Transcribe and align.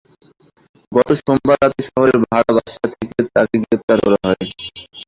গত 0.91 1.09
সোমবার 1.19 1.57
রাতে 1.61 1.81
শহরের 1.87 2.17
ভাড়া 2.23 2.51
বাসা 2.55 2.85
থেকে 2.93 3.05
তাঁকে 3.35 3.55
গ্রেপ্তার 3.63 3.97
করা 4.03 4.17
হয়। 4.25 4.45